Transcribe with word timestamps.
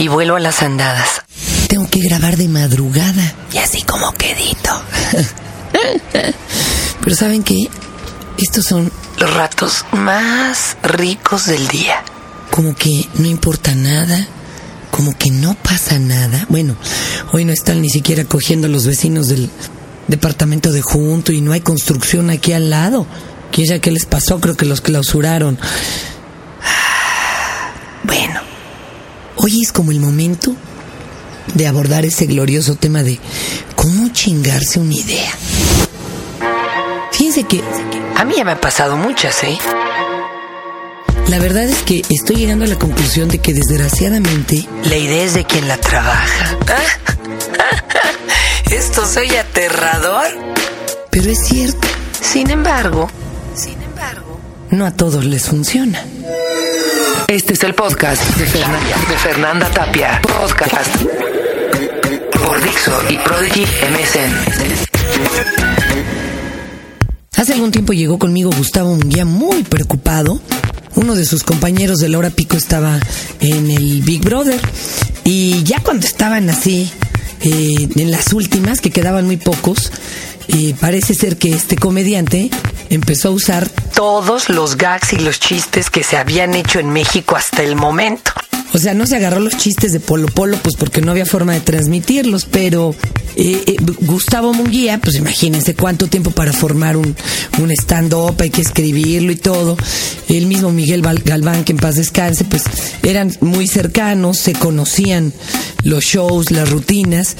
y 0.00 0.08
vuelo 0.08 0.36
a 0.36 0.40
las 0.40 0.62
andadas. 0.62 1.22
Tengo 1.68 1.86
que 1.88 2.00
grabar 2.00 2.36
de 2.36 2.48
madrugada 2.48 3.34
y 3.52 3.58
así 3.58 3.82
como 3.82 4.12
quedito. 4.12 4.70
Pero 7.04 7.16
¿saben 7.16 7.42
qué? 7.42 7.68
Estos 8.38 8.64
son 8.64 8.90
Los 9.18 9.34
ratos 9.34 9.84
más 9.92 10.76
ricos 10.82 11.46
del 11.46 11.68
día. 11.68 12.02
como 12.50 12.74
que 12.74 13.06
no 13.14 13.26
importa 13.26 13.74
nada, 13.74 14.26
como 14.90 15.16
que 15.16 15.30
no 15.30 15.54
pasa 15.54 15.98
nada. 15.98 16.46
Bueno, 16.48 16.76
hoy 17.32 17.44
no 17.44 17.52
están 17.52 17.82
ni 17.82 17.90
siquiera 17.90 18.24
cogiendo 18.24 18.66
los 18.68 18.86
vecinos 18.86 19.28
del 19.28 19.50
departamento 20.08 20.72
de 20.72 20.80
junto 20.82 21.30
y 21.32 21.40
no 21.42 21.52
hay 21.52 21.60
construcción 21.60 22.30
aquí 22.30 22.52
al 22.52 22.70
lado. 22.70 23.06
¿Quién 23.52 23.66
sabe 23.66 23.80
qué 23.80 23.90
les 23.90 24.06
pasó? 24.06 24.40
Creo 24.40 24.56
que 24.56 24.64
los 24.64 24.80
clausuraron. 24.80 25.58
Bueno, 28.04 28.40
hoy 29.42 29.62
es 29.62 29.72
como 29.72 29.90
el 29.90 30.00
momento 30.00 30.54
de 31.54 31.66
abordar 31.66 32.04
ese 32.04 32.26
glorioso 32.26 32.74
tema 32.74 33.02
de 33.02 33.18
cómo 33.74 34.08
chingarse 34.12 34.78
una 34.78 34.94
idea. 34.94 35.30
Fíjense 37.12 37.44
que 37.44 37.62
A 38.16 38.24
mí 38.24 38.34
ya 38.36 38.44
me 38.44 38.52
han 38.52 38.60
pasado 38.60 38.96
muchas, 38.96 39.42
¿eh? 39.44 39.58
la 41.28 41.38
verdad 41.38 41.64
es 41.64 41.78
que 41.82 42.02
estoy 42.10 42.36
llegando 42.36 42.64
a 42.64 42.68
la 42.68 42.78
conclusión 42.78 43.28
de 43.28 43.38
que 43.38 43.54
desgraciadamente 43.54 44.66
La 44.84 44.96
idea 44.96 45.24
es 45.24 45.34
de 45.34 45.44
quien 45.44 45.68
la 45.68 45.76
trabaja. 45.76 46.58
Esto 48.70 49.06
soy 49.06 49.34
aterrador. 49.36 50.26
Pero 51.10 51.30
es 51.30 51.44
cierto, 51.44 51.86
Sin 52.20 52.50
embargo, 52.50 53.08
sin 53.54 53.80
embargo, 53.82 54.38
no 54.70 54.86
a 54.86 54.92
todos 54.92 55.24
les 55.24 55.46
funciona. 55.46 56.04
Este 57.30 57.52
es 57.54 57.62
el 57.62 57.74
podcast 57.74 58.20
de 58.38 58.46
Fernanda, 58.46 59.70
Tapia. 59.70 60.20
Podcast 60.20 60.96
por 62.32 62.60
Dixo 62.60 62.92
y 63.08 63.18
Prodigy 63.18 63.62
MSN. 63.62 64.34
Hace 67.36 67.52
algún 67.52 67.70
tiempo 67.70 67.92
llegó 67.92 68.18
conmigo 68.18 68.50
Gustavo 68.56 68.96
Munguía 68.96 69.24
muy 69.24 69.62
preocupado. 69.62 70.40
Uno 70.96 71.14
de 71.14 71.24
sus 71.24 71.44
compañeros 71.44 72.00
de 72.00 72.08
la 72.08 72.18
hora 72.18 72.30
pico 72.30 72.56
estaba 72.56 72.98
en 73.38 73.70
el 73.70 74.02
Big 74.02 74.22
Brother. 74.22 74.60
Y 75.22 75.62
ya 75.62 75.78
cuando 75.84 76.08
estaban 76.08 76.50
así, 76.50 76.90
eh, 77.42 77.88
en 77.94 78.10
las 78.10 78.32
últimas, 78.32 78.80
que 78.80 78.90
quedaban 78.90 79.26
muy 79.26 79.36
pocos, 79.36 79.92
eh, 80.48 80.74
parece 80.80 81.14
ser 81.14 81.36
que 81.36 81.50
este 81.50 81.76
comediante 81.76 82.50
empezó 82.88 83.28
a 83.28 83.32
usar 83.32 83.70
Todos 84.00 84.48
los 84.48 84.78
gags 84.78 85.12
y 85.12 85.16
los 85.16 85.38
chistes 85.38 85.90
que 85.90 86.02
se 86.02 86.16
habían 86.16 86.54
hecho 86.54 86.80
en 86.80 86.88
México 86.88 87.36
hasta 87.36 87.62
el 87.62 87.76
momento. 87.76 88.32
O 88.72 88.78
sea, 88.78 88.94
no 88.94 89.06
se 89.06 89.16
agarró 89.16 89.40
los 89.40 89.58
chistes 89.58 89.92
de 89.92 90.00
Polo 90.00 90.26
Polo, 90.28 90.56
pues 90.62 90.74
porque 90.76 91.02
no 91.02 91.10
había 91.10 91.26
forma 91.26 91.52
de 91.52 91.60
transmitirlos, 91.60 92.46
pero 92.46 92.94
eh, 93.36 93.62
eh, 93.66 93.76
Gustavo 94.00 94.54
Munguía, 94.54 94.98
pues 95.02 95.16
imagínense 95.16 95.74
cuánto 95.74 96.06
tiempo 96.06 96.30
para 96.30 96.54
formar 96.54 96.96
un, 96.96 97.14
un 97.58 97.70
stand-up, 97.72 98.36
hay 98.38 98.48
que 98.48 98.62
escribirlo 98.62 99.32
y 99.32 99.36
todo. 99.36 99.76
El 100.28 100.46
mismo 100.46 100.70
Miguel 100.70 101.02
Galván, 101.02 101.64
que 101.64 101.72
en 101.72 101.78
paz 101.78 101.96
descanse, 101.96 102.44
pues 102.44 102.62
eran 103.02 103.36
muy 103.42 103.66
cercanos, 103.66 104.38
se 104.38 104.54
conocían 104.54 105.34
los 105.84 106.04
shows, 106.04 106.50
las 106.52 106.70
rutinas, 106.70 107.36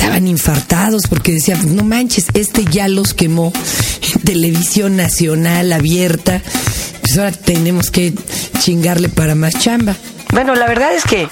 estaban 0.00 0.26
infartados 0.26 1.02
porque 1.08 1.32
decían, 1.32 1.60
"Pues 1.60 1.74
no 1.74 1.84
manches, 1.84 2.26
este 2.32 2.64
ya 2.64 2.88
los 2.88 3.12
quemó 3.12 3.52
televisión 4.24 4.96
nacional 4.96 5.72
abierta, 5.72 6.40
pues 7.02 7.18
ahora 7.18 7.32
tenemos 7.32 7.90
que 7.90 8.14
chingarle 8.60 9.10
para 9.10 9.34
más 9.34 9.58
chamba. 9.58 9.94
Bueno, 10.32 10.54
la 10.54 10.66
verdad 10.66 10.94
es 10.94 11.04
que 11.04 11.28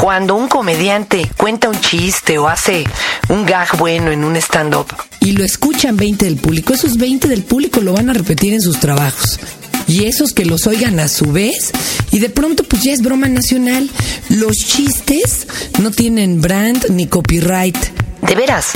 cuando 0.00 0.34
un 0.34 0.48
comediante 0.48 1.30
cuenta 1.36 1.68
un 1.68 1.80
chiste 1.80 2.38
o 2.38 2.48
hace 2.48 2.84
un 3.28 3.46
gag 3.46 3.76
bueno 3.78 4.10
en 4.10 4.24
un 4.24 4.34
stand-up, 4.36 4.86
y 5.20 5.32
lo 5.32 5.44
escuchan 5.44 5.96
20 5.96 6.24
del 6.24 6.36
público. 6.36 6.72
Esos 6.72 6.96
20 6.96 7.28
del 7.28 7.42
público 7.42 7.80
lo 7.80 7.92
van 7.92 8.10
a 8.10 8.14
repetir 8.14 8.52
en 8.52 8.62
sus 8.62 8.80
trabajos. 8.80 9.38
Y 9.86 10.04
esos 10.04 10.32
que 10.32 10.44
los 10.44 10.66
oigan 10.66 10.98
a 11.00 11.08
su 11.08 11.32
vez, 11.32 11.70
y 12.10 12.18
de 12.18 12.28
pronto 12.30 12.64
pues 12.64 12.82
ya 12.82 12.92
es 12.92 13.00
broma 13.00 13.28
nacional. 13.28 13.88
Los 14.28 14.56
chistes 14.56 15.46
no 15.80 15.90
tienen 15.92 16.40
brand 16.40 16.90
ni 16.90 17.06
copyright. 17.06 17.76
De 18.22 18.34
veras, 18.34 18.70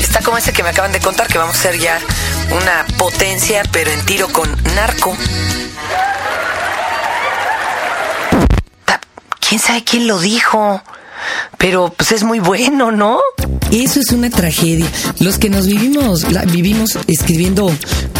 está 0.00 0.20
como 0.20 0.38
ese 0.38 0.52
que 0.52 0.62
me 0.62 0.70
acaban 0.70 0.92
de 0.92 1.00
contar 1.00 1.26
que 1.26 1.38
vamos 1.38 1.56
a 1.56 1.58
ser 1.62 1.78
ya 1.78 1.98
una 2.50 2.86
potencia, 2.96 3.62
pero 3.72 3.90
en 3.90 4.00
tiro 4.06 4.28
con 4.28 4.48
narco. 4.74 5.16
¿Quién 9.46 9.60
sabe 9.60 9.84
quién 9.84 10.06
lo 10.06 10.18
dijo? 10.18 10.82
Pero 11.58 11.92
pues 11.96 12.12
es 12.12 12.22
muy 12.24 12.38
bueno, 12.40 12.90
¿no? 12.92 13.20
Eso 13.70 14.00
es 14.00 14.10
una 14.12 14.30
tragedia. 14.30 14.86
Los 15.20 15.38
que 15.38 15.48
nos 15.50 15.66
vivimos, 15.66 16.30
la- 16.32 16.42
vivimos 16.44 16.98
escribiendo 17.06 17.70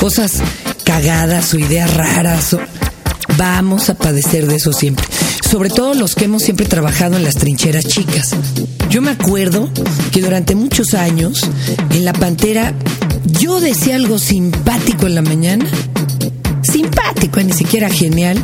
cosas 0.00 0.32
cagadas 0.84 1.52
o 1.54 1.58
ideas 1.58 1.92
raras, 1.94 2.56
vamos 3.36 3.88
a 3.90 3.94
padecer 3.94 4.46
de 4.46 4.56
eso 4.56 4.72
siempre. 4.72 5.06
Sobre 5.50 5.70
todo 5.70 5.94
los 5.94 6.14
que 6.14 6.24
hemos 6.26 6.42
siempre 6.42 6.66
trabajado 6.66 7.16
en 7.16 7.24
las 7.24 7.36
trincheras 7.36 7.84
chicas. 7.86 8.30
Yo 8.94 9.02
me 9.02 9.10
acuerdo 9.10 9.68
que 10.12 10.20
durante 10.20 10.54
muchos 10.54 10.94
años, 10.94 11.40
en 11.90 12.04
la 12.04 12.12
Pantera, 12.12 12.72
yo 13.40 13.58
decía 13.58 13.96
algo 13.96 14.20
simpático 14.20 15.08
en 15.08 15.16
la 15.16 15.22
mañana. 15.22 15.66
Simpático, 16.62 17.40
ni 17.40 17.52
siquiera 17.52 17.90
genial. 17.90 18.38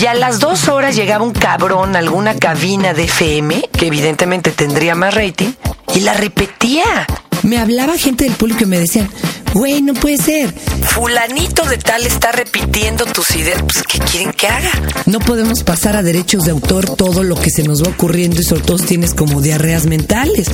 Y 0.00 0.06
a 0.06 0.14
las 0.14 0.40
dos 0.40 0.66
horas 0.66 0.96
llegaba 0.96 1.24
un 1.24 1.30
cabrón 1.30 1.94
a 1.94 2.00
alguna 2.00 2.34
cabina 2.34 2.94
de 2.94 3.04
FM, 3.04 3.68
que 3.78 3.86
evidentemente 3.86 4.50
tendría 4.50 4.96
más 4.96 5.14
rating, 5.14 5.52
y 5.94 6.00
la 6.00 6.14
repetía. 6.14 7.06
Me 7.44 7.58
hablaba 7.58 7.96
gente 7.96 8.24
del 8.24 8.32
público 8.32 8.64
y 8.64 8.66
me 8.66 8.80
decían, 8.80 9.08
güey, 9.54 9.82
no 9.82 9.94
puede 9.94 10.18
ser. 10.18 10.52
Fulanito 10.82 11.64
de 11.64 11.78
tal 11.78 12.06
está 12.06 12.32
repitiendo 12.32 13.04
tus 13.06 13.30
ideas. 13.36 13.62
Pues, 13.62 13.84
¿qué 13.86 13.98
quieren 13.98 14.32
que 14.32 14.46
haga? 14.46 14.70
No 15.06 15.18
podemos 15.20 15.62
pasar 15.64 15.96
a 15.96 16.02
derechos 16.02 16.44
de 16.44 16.50
autor 16.50 16.96
todo 16.96 17.22
lo 17.22 17.34
que 17.36 17.50
se 17.50 17.62
nos 17.62 17.82
va 17.82 17.88
ocurriendo 17.88 18.40
y 18.40 18.44
sobre 18.44 18.62
todo 18.62 18.78
tienes 18.78 19.14
como 19.14 19.40
diarreas 19.40 19.86
mentales. 19.86 20.46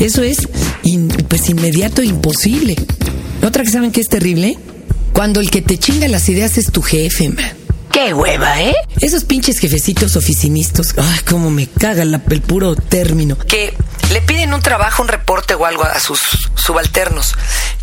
Eso 0.00 0.22
es 0.22 0.38
in- 0.82 1.08
pues 1.28 1.48
inmediato 1.48 2.02
e 2.02 2.06
imposible. 2.06 2.76
Otra 3.42 3.62
que 3.64 3.70
saben 3.70 3.92
que 3.92 4.00
es 4.00 4.08
terrible, 4.08 4.58
cuando 5.12 5.40
el 5.40 5.50
que 5.50 5.62
te 5.62 5.78
chinga 5.78 6.08
las 6.08 6.28
ideas 6.28 6.58
es 6.58 6.70
tu 6.72 6.82
jefe, 6.82 7.28
man. 7.28 7.44
Qué 7.92 8.12
hueva, 8.12 8.60
¿eh? 8.62 8.74
Esos 9.00 9.24
pinches 9.24 9.58
jefecitos 9.58 10.14
oficinistas, 10.16 10.94
ay, 10.98 11.20
cómo 11.28 11.50
me 11.50 11.66
caga 11.66 12.04
la- 12.04 12.22
el 12.30 12.40
puro 12.42 12.76
término. 12.76 13.36
Que 13.38 13.74
un 14.54 14.62
trabajo, 14.62 15.02
un 15.02 15.08
reporte 15.08 15.54
o 15.54 15.66
algo 15.66 15.84
a 15.84 15.98
sus 16.00 16.20
subalternos. 16.56 17.34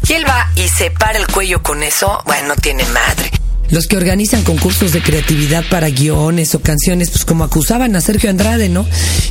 Y 0.08 0.14
él 0.14 0.26
va 0.28 0.52
y 0.56 0.68
se 0.68 0.92
para 0.92 1.18
el 1.18 1.28
cuello 1.28 1.62
con 1.64 1.84
eso. 1.84 2.22
Bueno, 2.26 2.50
no 2.50 2.56
tiene 2.56 2.84
madre. 2.86 3.32
Los 3.70 3.88
que 3.88 3.98
organizan 3.98 4.44
concursos 4.44 4.92
de 4.92 5.02
creatividad 5.02 5.64
para 5.72 5.90
guiones 5.90 6.54
o 6.54 6.62
canciones, 6.62 7.10
pues 7.10 7.26
como 7.26 7.44
acusaban 7.44 7.96
a 7.96 8.02
Sergio 8.02 8.30
Andrade, 8.30 8.70
¿no? 8.70 8.86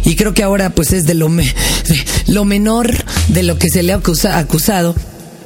Y 0.04 0.16
creo 0.16 0.34
que 0.34 0.42
ahora 0.42 0.70
pues 0.70 0.92
es 0.92 1.06
de 1.06 1.14
lo, 1.14 1.30
lo 2.26 2.44
menor 2.44 2.90
de 3.28 3.42
lo 3.44 3.58
que 3.58 3.70
se 3.70 3.82
le 3.84 3.92
ha 3.92 3.96
acusa- 4.00 4.36
acusado. 4.38 4.96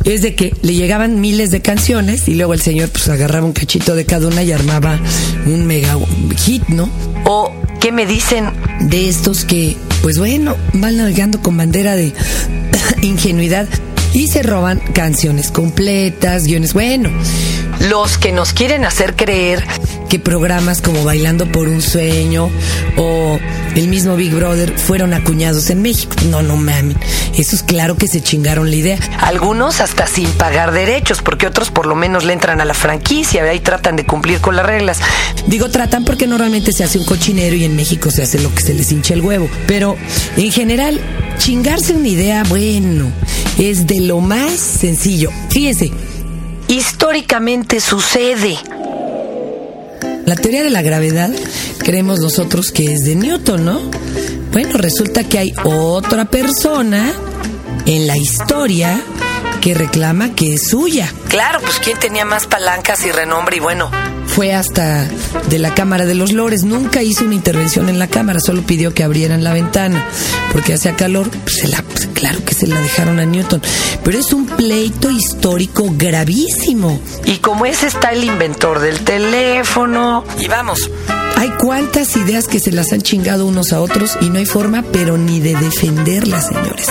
Es 0.04 0.22
de 0.22 0.34
que 0.34 0.54
le 0.62 0.74
llegaban 0.74 1.20
miles 1.20 1.50
de 1.50 1.60
canciones 1.60 2.28
y 2.28 2.34
luego 2.34 2.54
el 2.54 2.60
señor 2.60 2.88
pues 2.90 3.08
agarraba 3.08 3.46
un 3.46 3.52
cachito 3.52 3.94
de 3.94 4.04
cada 4.04 4.28
una 4.28 4.42
y 4.42 4.52
armaba 4.52 4.98
un 5.46 5.66
mega 5.66 5.96
hit, 6.36 6.66
¿no? 6.68 6.88
O, 7.24 7.52
¿qué 7.80 7.92
me 7.92 8.06
dicen? 8.06 8.46
De 8.80 9.08
estos 9.08 9.44
que, 9.44 9.76
pues 10.02 10.18
bueno, 10.18 10.56
van 10.74 10.96
navegando 10.96 11.42
con 11.42 11.56
bandera 11.56 11.96
de 11.96 12.12
ingenuidad 13.02 13.68
y 14.12 14.28
se 14.28 14.42
roban 14.42 14.80
canciones 14.94 15.50
completas, 15.50 16.44
guiones, 16.44 16.72
bueno. 16.72 17.10
Los 17.80 18.18
que 18.18 18.32
nos 18.32 18.52
quieren 18.52 18.84
hacer 18.84 19.14
creer 19.14 19.64
que 20.08 20.18
programas 20.18 20.82
como 20.82 21.04
Bailando 21.04 21.50
por 21.50 21.68
un 21.68 21.80
Sueño 21.80 22.50
o 22.96 23.38
el 23.76 23.88
mismo 23.88 24.16
Big 24.16 24.34
Brother 24.34 24.76
fueron 24.76 25.14
acuñados 25.14 25.70
en 25.70 25.82
México. 25.82 26.16
No, 26.28 26.42
no 26.42 26.56
mamen. 26.56 26.96
Esos 27.36 27.62
claro 27.62 27.96
que 27.96 28.08
se 28.08 28.20
chingaron 28.20 28.70
la 28.70 28.76
idea. 28.76 28.98
algunos 29.20 29.80
hasta 29.80 30.06
sin 30.06 30.28
pagar 30.32 30.72
derechos, 30.72 31.22
porque 31.22 31.46
otros 31.46 31.70
por 31.70 31.86
lo 31.86 31.94
menos 31.94 32.24
le 32.24 32.32
entran 32.32 32.60
a 32.60 32.64
la 32.64 32.74
franquicia 32.74 33.54
y 33.54 33.60
tratan 33.60 33.96
de 33.96 34.04
cumplir 34.04 34.40
con 34.40 34.56
las 34.56 34.66
reglas. 34.66 34.98
Digo, 35.46 35.70
tratan 35.70 36.04
porque 36.04 36.26
normalmente 36.26 36.72
se 36.72 36.84
hace 36.84 36.98
un 36.98 37.04
cochinero 37.04 37.54
y 37.54 37.64
en 37.64 37.76
México 37.76 38.10
se 38.10 38.22
hace 38.22 38.40
lo 38.40 38.52
que 38.54 38.62
se 38.62 38.74
les 38.74 38.90
hincha 38.90 39.14
el 39.14 39.20
huevo. 39.20 39.48
Pero 39.66 39.96
en 40.36 40.50
general, 40.50 41.00
chingarse 41.38 41.94
una 41.94 42.08
idea, 42.08 42.42
bueno, 42.48 43.12
es 43.58 43.86
de 43.86 44.00
lo 44.00 44.20
más 44.20 44.52
sencillo. 44.52 45.30
Fíjense, 45.50 45.92
Históricamente 46.68 47.80
sucede. 47.80 48.58
La 50.26 50.36
teoría 50.36 50.62
de 50.62 50.70
la 50.70 50.82
gravedad 50.82 51.30
creemos 51.78 52.20
nosotros 52.20 52.70
que 52.70 52.92
es 52.92 53.00
de 53.00 53.14
Newton, 53.14 53.64
¿no? 53.64 53.80
Bueno, 54.52 54.76
resulta 54.76 55.24
que 55.24 55.38
hay 55.38 55.52
otra 55.64 56.26
persona 56.26 57.12
en 57.86 58.06
la 58.06 58.16
historia 58.18 59.02
que 59.60 59.74
reclama 59.74 60.34
que 60.34 60.54
es 60.54 60.68
suya. 60.68 61.12
Claro, 61.28 61.60
pues 61.60 61.78
quién 61.78 61.98
tenía 61.98 62.24
más 62.24 62.46
palancas 62.46 63.04
y 63.04 63.12
renombre 63.12 63.56
y 63.56 63.60
bueno, 63.60 63.90
fue 64.38 64.54
hasta 64.54 65.08
de 65.48 65.58
la 65.58 65.74
Cámara 65.74 66.06
de 66.06 66.14
los 66.14 66.32
Lores. 66.32 66.62
Nunca 66.62 67.02
hizo 67.02 67.24
una 67.24 67.34
intervención 67.34 67.88
en 67.88 67.98
la 67.98 68.06
Cámara, 68.06 68.38
solo 68.38 68.62
pidió 68.62 68.94
que 68.94 69.02
abrieran 69.02 69.42
la 69.42 69.52
ventana 69.52 70.06
porque 70.52 70.74
hacía 70.74 70.94
calor. 70.94 71.28
Pues 71.30 71.56
se 71.56 71.68
la, 71.68 71.82
pues 71.82 72.08
claro 72.14 72.44
que 72.44 72.54
se 72.54 72.68
la 72.68 72.80
dejaron 72.80 73.18
a 73.18 73.24
Newton. 73.24 73.60
Pero 74.04 74.18
es 74.18 74.32
un 74.32 74.46
pleito 74.46 75.10
histórico 75.10 75.86
gravísimo. 75.90 77.00
Y 77.24 77.38
como 77.38 77.66
ese 77.66 77.88
está 77.88 78.12
el 78.12 78.22
inventor 78.22 78.78
del 78.78 79.00
teléfono. 79.00 80.24
Y 80.38 80.46
vamos, 80.46 80.88
hay 81.36 81.50
cuantas 81.50 82.16
ideas 82.16 82.46
que 82.46 82.60
se 82.60 82.70
las 82.70 82.92
han 82.92 83.02
chingado 83.02 83.46
unos 83.46 83.72
a 83.72 83.80
otros 83.80 84.18
y 84.20 84.30
no 84.30 84.38
hay 84.38 84.46
forma, 84.46 84.84
pero 84.92 85.18
ni 85.18 85.40
de 85.40 85.56
defenderlas, 85.56 86.46
señores. 86.46 86.88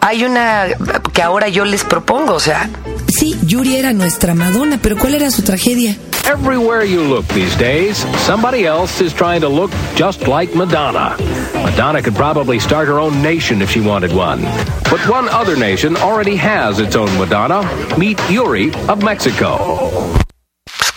Hay 0.00 0.24
una 0.24 0.66
que 1.12 1.22
ahora 1.22 1.48
yo 1.48 1.64
les 1.64 1.84
propongo, 1.84 2.34
o 2.34 2.40
sea. 2.40 2.68
Sí, 3.08 3.38
Yuri 3.46 3.76
era 3.76 3.92
nuestra 3.92 4.34
Madonna, 4.34 4.78
pero 4.80 4.96
¿cuál 4.96 5.14
era 5.14 5.30
su 5.30 5.42
tragedia? 5.42 5.96
Everywhere 6.24 6.84
you 6.84 7.02
look 7.02 7.26
these 7.28 7.56
days, 7.56 8.06
somebody 8.26 8.64
else 8.64 9.00
is 9.00 9.12
trying 9.12 9.40
to 9.40 9.48
look 9.48 9.70
just 9.96 10.26
like 10.28 10.54
Madonna. 10.54 11.16
Madonna 11.54 12.00
could 12.00 12.14
probably 12.14 12.58
start 12.60 12.86
her 12.86 12.98
own 13.00 13.20
nation 13.22 13.60
if 13.60 13.70
she 13.70 13.80
wanted 13.80 14.12
one. 14.12 14.42
But 14.88 15.00
one 15.08 15.28
other 15.28 15.56
nation 15.56 15.96
already 15.96 16.36
has 16.36 16.78
its 16.78 16.94
own 16.96 17.10
Madonna. 17.18 17.62
Meet 17.98 18.18
Yuri 18.30 18.72
of 18.88 19.02
Mexico. 19.02 20.12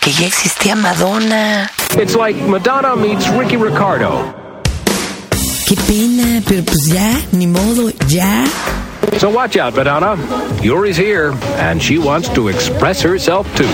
que 0.06 0.12
ya 0.12 0.26
existía 0.28 0.76
Madonna. 0.76 1.68
It's 1.98 2.14
like 2.14 2.36
Madonna 2.46 2.94
meets 2.94 3.28
Ricky 3.30 3.56
Ricardo. 3.56 4.45
Qué 5.66 5.74
pena, 5.74 6.38
eh, 6.38 6.42
pero 6.46 6.62
pues 6.62 6.86
ya, 6.86 7.20
ni 7.32 7.48
modo, 7.48 7.90
ya. 8.06 8.44
So 9.18 9.30
watch 9.30 9.56
out, 9.56 9.74
Madonna. 9.74 10.16
Yuri's 10.62 10.96
here, 10.96 11.32
and 11.58 11.82
she 11.82 11.98
wants 11.98 12.28
to 12.34 12.48
express 12.48 13.02
herself 13.04 13.48
too. 13.56 13.66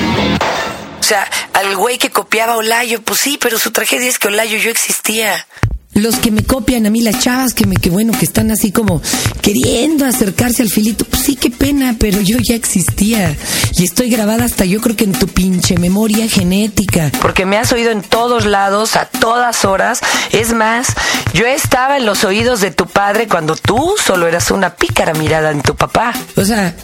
O 0.98 1.02
sea, 1.02 1.28
al 1.52 1.76
güey 1.76 1.98
que 1.98 2.08
copiaba 2.08 2.54
a 2.54 2.56
Olayo, 2.56 3.02
pues 3.02 3.20
sí, 3.20 3.38
pero 3.38 3.58
su 3.58 3.72
tragedia 3.72 4.08
es 4.08 4.18
que 4.18 4.28
Olayo 4.28 4.56
yo 4.56 4.70
existía 4.70 5.46
los 5.94 6.16
que 6.16 6.30
me 6.30 6.42
copian 6.42 6.86
a 6.86 6.90
mí, 6.90 7.02
las 7.02 7.20
chavas 7.20 7.54
que 7.54 7.66
me, 7.66 7.76
que 7.76 7.90
bueno, 7.90 8.12
que 8.18 8.24
están 8.24 8.50
así 8.50 8.72
como 8.72 9.02
queriendo 9.42 10.06
acercarse 10.06 10.62
al 10.62 10.70
filito, 10.70 11.04
pues 11.04 11.22
sí, 11.22 11.36
qué 11.36 11.50
pena, 11.50 11.96
pero 11.98 12.20
yo 12.20 12.38
ya 12.38 12.54
existía 12.54 13.36
y 13.76 13.84
estoy 13.84 14.08
grabada 14.08 14.44
hasta 14.44 14.64
yo 14.64 14.80
creo 14.80 14.96
que 14.96 15.04
en 15.04 15.12
tu 15.12 15.28
pinche 15.28 15.76
memoria 15.78 16.28
genética. 16.28 17.10
Porque 17.20 17.44
me 17.44 17.58
has 17.58 17.72
oído 17.72 17.90
en 17.90 18.02
todos 18.02 18.46
lados, 18.46 18.96
a 18.96 19.06
todas 19.06 19.64
horas. 19.64 20.00
Es 20.32 20.52
más, 20.52 20.88
yo 21.34 21.46
estaba 21.46 21.98
en 21.98 22.06
los 22.06 22.24
oídos 22.24 22.60
de 22.60 22.70
tu 22.70 22.86
padre 22.86 23.28
cuando 23.28 23.56
tú 23.56 23.94
solo 24.02 24.26
eras 24.26 24.50
una 24.50 24.74
pícara 24.76 25.12
mirada 25.14 25.50
en 25.50 25.60
tu 25.60 25.76
papá. 25.76 26.14
O 26.36 26.44
sea, 26.44 26.74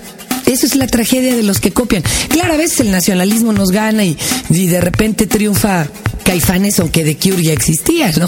eso 0.47 0.67
es 0.67 0.77
la 0.77 0.87
tragedia 0.87 1.35
de 1.35 1.43
los 1.43 1.61
que 1.61 1.73
copian. 1.73 2.03
Claro, 2.29 2.55
a 2.55 2.57
veces 2.57 2.81
el 2.81 2.91
nacionalismo 2.91 3.53
nos 3.53 3.71
gana 3.71 4.05
y, 4.05 4.19
y 4.51 4.67
de 4.67 4.81
repente 4.81 5.27
triunfa 5.27 5.87
Caifanes, 6.25 6.79
aunque 6.81 7.05
de 7.05 7.17
Cure 7.17 7.43
ya 7.43 7.53
existía, 7.53 8.13
¿no? 8.13 8.27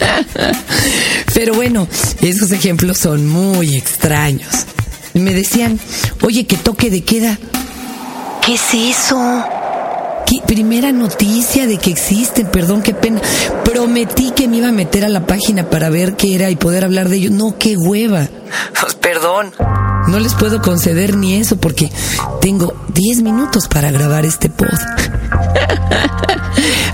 Pero 1.34 1.54
bueno, 1.54 1.88
esos 2.22 2.50
ejemplos 2.52 2.98
son 2.98 3.26
muy 3.26 3.76
extraños. 3.76 4.66
Me 5.14 5.34
decían, 5.34 5.78
oye, 6.22 6.46
que 6.46 6.56
toque 6.56 6.90
de 6.90 7.02
queda. 7.02 7.38
¿Qué 8.44 8.54
es 8.54 8.74
eso? 8.74 9.44
¿Qué? 10.26 10.36
Primera 10.46 10.92
noticia 10.92 11.66
de 11.66 11.78
que 11.78 11.90
existen, 11.90 12.46
perdón, 12.46 12.82
qué 12.82 12.94
pena. 12.94 13.20
Prometí 13.64 14.30
que 14.30 14.48
me 14.48 14.58
iba 14.58 14.68
a 14.68 14.72
meter 14.72 15.04
a 15.04 15.08
la 15.08 15.26
página 15.26 15.68
para 15.68 15.90
ver 15.90 16.16
qué 16.16 16.34
era 16.34 16.50
y 16.50 16.56
poder 16.56 16.84
hablar 16.84 17.08
de 17.08 17.16
ello. 17.16 17.30
No, 17.30 17.56
qué 17.58 17.76
hueva. 17.76 18.28
Pues 18.80 18.94
perdón. 18.94 19.52
No 20.08 20.18
les 20.18 20.34
puedo 20.34 20.62
conceder 20.62 21.16
ni 21.16 21.36
eso 21.36 21.56
porque 21.56 21.90
tengo 22.40 22.74
10 22.94 23.22
minutos 23.22 23.68
para 23.68 23.90
grabar 23.90 24.24
este 24.24 24.48
pod. 24.48 24.68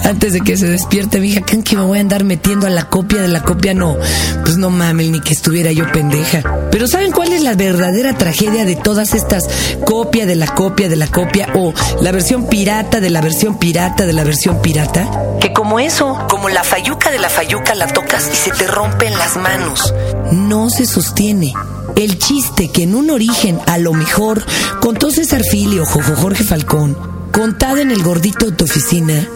Antes 0.06 0.32
de 0.32 0.41
que 0.41 0.56
se 0.56 0.69
despierte 0.69 1.19
mi 1.19 1.31
hija, 1.31 1.41
¿creen 1.41 1.64
que 1.64 1.75
me 1.75 1.82
voy 1.82 1.99
a 1.99 2.00
andar 2.00 2.23
metiendo 2.23 2.69
a 2.69 2.70
la 2.70 2.88
copia 2.88 3.20
de 3.20 3.26
la 3.26 3.43
copia? 3.43 3.75
No, 3.75 3.97
pues 4.44 4.56
no 4.56 4.70
mames, 4.70 5.11
ni 5.11 5.20
que 5.20 5.32
estuviera 5.32 5.73
yo 5.73 5.91
pendeja. 5.91 6.43
Pero 6.70 6.87
¿saben 6.87 7.11
cuál 7.11 7.32
es 7.32 7.43
la 7.43 7.55
verdadera 7.55 8.17
tragedia 8.17 8.64
de 8.64 8.76
todas 8.76 9.14
estas 9.14 9.43
copia 9.85 10.25
de 10.25 10.37
la 10.37 10.47
copia 10.47 10.88
de 10.88 10.94
la 10.94 11.08
copia 11.08 11.49
o 11.55 11.75
la 12.00 12.12
versión 12.12 12.47
pirata 12.47 13.00
de 13.00 13.11
la 13.11 13.20
versión 13.20 13.58
pirata 13.58 14.06
de 14.06 14.12
la 14.12 14.23
versión 14.23 14.62
pirata? 14.62 15.11
Que 15.41 15.53
como 15.53 15.81
eso, 15.81 16.17
como 16.31 16.49
la 16.50 16.62
fayuca 16.62 17.11
de 17.11 17.19
la 17.19 17.29
fayuca 17.29 17.75
la 17.75 17.88
tocas 17.88 18.31
y 18.32 18.37
se 18.37 18.53
te 18.53 18.69
rompe 18.69 19.08
en 19.08 19.19
las 19.19 19.37
manos. 19.37 19.93
No 20.31 20.70
se 20.70 20.87
sostiene. 20.87 21.53
El 21.97 22.17
chiste 22.19 22.70
que 22.70 22.85
en 22.85 22.94
un 22.94 23.11
origen, 23.11 23.58
a 23.67 23.79
lo 23.79 23.93
mejor, 23.93 24.44
contó 24.81 25.11
César 25.11 25.43
Filio, 25.43 25.85
Jojo 25.85 26.14
Jorge 26.14 26.44
Falcón, 26.44 27.15
contado 27.36 27.76
en 27.76 27.90
el 27.90 28.02
gordito 28.02 28.46
de 28.46 28.52
tu 28.52 28.64
oficina, 28.64 29.28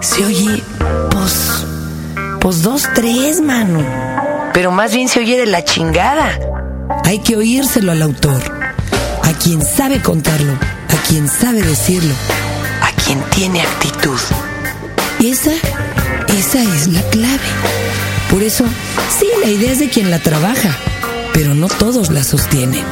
se 0.00 0.24
oye, 0.24 0.62
pues, 1.10 1.66
pues 2.40 2.62
dos, 2.62 2.84
tres, 2.94 3.42
mano. 3.42 3.84
Pero 4.54 4.72
más 4.72 4.94
bien 4.94 5.10
se 5.10 5.20
oye 5.20 5.36
de 5.36 5.44
la 5.44 5.62
chingada. 5.62 6.38
Hay 7.04 7.18
que 7.18 7.36
oírselo 7.36 7.92
al 7.92 8.00
autor, 8.00 8.40
a 9.22 9.32
quien 9.34 9.62
sabe 9.62 10.00
contarlo, 10.00 10.54
a 10.54 11.06
quien 11.06 11.28
sabe 11.28 11.60
decirlo, 11.60 12.14
a 12.80 12.90
quien 13.02 13.20
tiene 13.24 13.60
actitud. 13.60 14.18
Esa, 15.22 15.52
esa 16.28 16.62
es 16.62 16.88
la 16.88 17.02
clave. 17.10 17.40
Por 18.30 18.42
eso, 18.42 18.64
sí, 19.18 19.26
la 19.42 19.50
idea 19.50 19.70
es 19.70 19.80
de 19.80 19.90
quien 19.90 20.10
la 20.10 20.18
trabaja, 20.18 20.74
pero 21.34 21.54
no 21.54 21.68
todos 21.68 22.10
la 22.10 22.24
sostienen. 22.24 22.84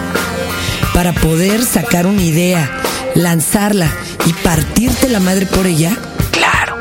Para 0.92 1.14
poder 1.14 1.64
sacar 1.64 2.06
una 2.06 2.20
idea, 2.20 2.70
lanzarla 3.14 3.88
y 4.26 4.32
partirte 4.32 5.08
la 5.08 5.20
madre 5.20 5.46
por 5.46 5.66
ella? 5.66 5.96
Claro. 6.30 6.76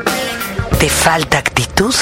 ¿Te 0.78 0.88
falta 0.88 1.38
actitud? 1.38 1.94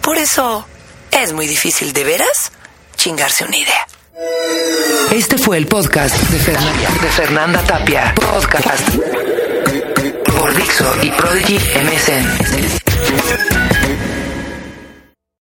Por 0.00 0.18
eso 0.18 0.66
es 1.10 1.32
muy 1.32 1.46
difícil 1.46 1.92
de 1.92 2.04
veras 2.04 2.52
chingarse 2.96 3.44
una 3.44 3.56
idea. 3.56 3.86
Este 5.12 5.38
fue 5.38 5.58
el 5.58 5.66
podcast 5.66 6.16
de 6.16 6.38
Fernanda, 6.38 6.90
de 7.02 7.08
Fernanda 7.08 7.62
Tapia. 7.62 8.14
Podcast 8.14 8.88
por 10.38 10.54
Dixo 10.54 10.96
y 11.02 11.10
Prodigy 11.10 11.58
MSN. 11.58 12.26